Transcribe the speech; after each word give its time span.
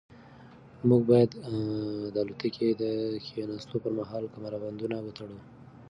موږ 0.87 1.01
باید 1.11 1.31
د 2.13 2.15
الوتکې 2.23 2.67
د 2.81 2.83
کښېناستو 3.23 3.75
پر 3.83 3.91
مهال 3.99 4.23
کمربندونه 4.35 4.97
وتړو. 5.01 5.37